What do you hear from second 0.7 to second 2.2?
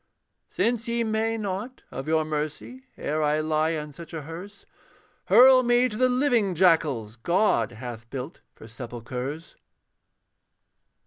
ye may not, of